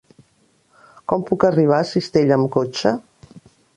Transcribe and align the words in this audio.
Com 1.13 1.25
puc 1.27 1.45
arribar 1.49 1.77
a 1.81 1.87
Cistella 1.91 2.39
amb 2.39 2.51
cotxe? 2.57 2.95